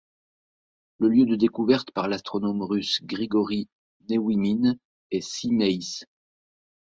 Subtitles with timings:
[0.97, 3.69] Le lieu de découverte, par l'astronome russe Grigori
[4.09, 4.79] Néouïmine,
[5.11, 6.05] est Simeis.